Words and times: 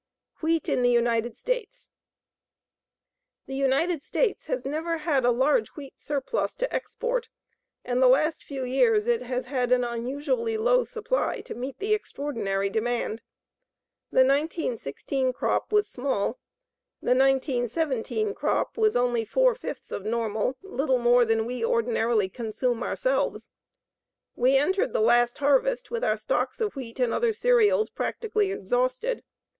WHEAT 0.39 0.67
IN 0.67 0.81
THE 0.81 0.89
UNITED 0.89 1.37
STATES 1.37 1.91
The 3.45 3.53
United 3.53 4.01
States 4.01 4.47
has 4.47 4.65
never 4.65 4.97
had 4.97 5.23
a 5.23 5.29
large 5.29 5.75
wheat 5.75 5.99
surplus 5.99 6.55
to 6.55 6.73
export, 6.73 7.29
and 7.85 8.01
the 8.01 8.07
last 8.07 8.43
few 8.43 8.63
years 8.63 9.05
it 9.05 9.21
has 9.21 9.45
had 9.45 9.71
an 9.71 9.83
unusually 9.83 10.57
low 10.57 10.83
supply 10.83 11.41
to 11.41 11.53
meet 11.53 11.77
the 11.77 11.93
extraordinary 11.93 12.67
demand. 12.67 13.21
The 14.11 14.25
1916 14.25 15.33
crop 15.33 15.71
was 15.71 15.87
small. 15.87 16.39
The 16.99 17.13
1917 17.13 18.33
crop 18.33 18.77
was 18.79 18.95
only 18.95 19.23
four 19.23 19.53
fifths 19.53 19.91
of 19.91 20.03
normal, 20.03 20.57
little 20.63 20.97
more 20.97 21.25
than 21.25 21.45
we 21.45 21.63
ordinarily 21.63 22.27
consume 22.27 22.81
ourselves. 22.81 23.51
We 24.35 24.57
entered 24.57 24.93
the 24.93 24.99
last 24.99 25.37
harvest 25.37 25.91
with 25.91 26.03
our 26.03 26.17
stocks 26.17 26.59
of 26.59 26.75
wheat 26.75 26.99
and 26.99 27.13
other 27.13 27.33
cereals 27.33 27.91
practically 27.91 28.51
exhausted. 28.51 29.23